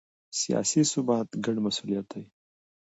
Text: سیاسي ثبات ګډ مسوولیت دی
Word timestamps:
سیاسي 0.39 0.81
ثبات 0.91 1.27
ګډ 1.43 1.55
مسوولیت 1.65 2.05
دی 2.11 2.23